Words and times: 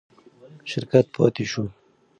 شرکت 0.69 1.05
پاتې 1.15 1.45
شو. 1.51 1.63